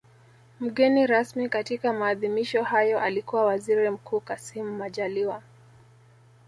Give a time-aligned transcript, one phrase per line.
[0.59, 5.41] Mgeni rasmi katika maadhimisho hayo alikuwa Waziri Mkuu Kassim Majaliwa